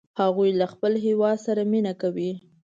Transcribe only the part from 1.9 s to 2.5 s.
کوي